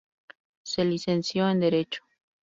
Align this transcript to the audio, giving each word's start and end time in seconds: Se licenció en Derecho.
Se 0.63 0.83
licenció 0.83 1.47
en 1.47 1.59
Derecho. 1.59 2.01